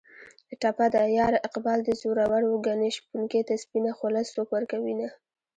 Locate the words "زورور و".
2.01-2.53